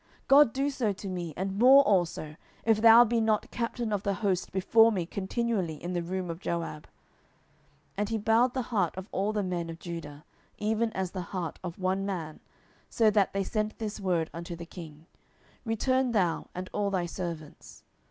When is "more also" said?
1.59-2.35